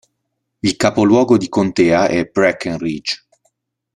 Il 0.61 0.77
capoluogo 0.77 1.37
di 1.37 1.47
contea 1.47 2.07
è 2.07 2.23
Breckenridge 2.25 3.23